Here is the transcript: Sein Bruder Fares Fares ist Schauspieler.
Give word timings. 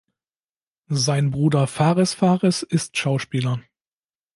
Sein 0.87 1.29
Bruder 1.29 1.67
Fares 1.67 2.15
Fares 2.15 2.63
ist 2.63 2.97
Schauspieler. 2.97 3.61